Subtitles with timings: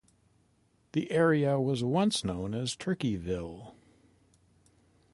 [0.93, 3.75] The area was once known as Turkeyville.